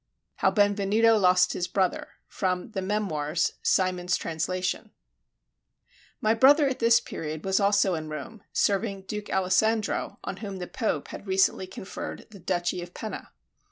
[0.37, 4.89] HOW BENVENUTO LOST HIS BROTHER From the 'Memoirs': Symonds's Translation
[6.19, 10.65] My brother at this period was also in Rome, serving Duke Alessandro, on whom the
[10.65, 13.29] Pope had recently conferred the duchy of Penna.